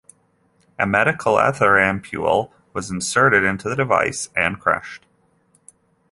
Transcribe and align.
A 0.79 0.87
medical 0.87 1.33
ether 1.35 1.73
ampule 1.75 2.49
was 2.73 2.89
inserted 2.89 3.43
into 3.43 3.69
the 3.69 3.75
device 3.75 4.29
and 4.35 4.59
crushed. 4.59 5.05